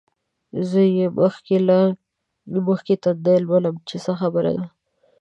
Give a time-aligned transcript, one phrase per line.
[0.69, 1.79] زه یې مخکې له
[2.67, 4.65] مخکې تندی لولم چې څه خبره ده.